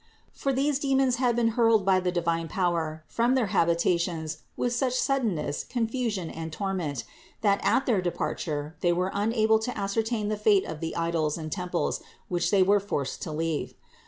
For 0.33 0.51
these 0.51 0.79
demons 0.79 1.17
had 1.17 1.35
been 1.35 1.49
hurled 1.49 1.85
by 1.85 1.99
the 1.99 2.11
divine 2.11 2.47
power 2.47 3.03
from 3.07 3.35
THE 3.35 3.41
INCARNATION 3.41 3.53
555 3.85 4.09
their 4.15 4.19
habitations 4.25 4.45
with 4.57 4.73
such 4.73 4.99
suddenness, 4.99 5.63
confusion 5.63 6.31
and 6.31 6.51
torment 6.51 7.03
that 7.41 7.59
at 7.63 7.85
their 7.85 8.01
departure 8.01 8.75
they 8.81 8.91
were 8.91 9.11
unable 9.13 9.59
to 9.59 9.69
ascer 9.73 10.03
tain 10.03 10.27
the 10.29 10.37
fate 10.37 10.65
of 10.65 10.79
the 10.79 10.95
idols 10.95 11.37
and 11.37 11.51
temples 11.51 12.01
which 12.29 12.49
they 12.49 12.63
were 12.63 12.79
forced 12.79 13.21
to 13.21 13.31
leave. 13.31 13.75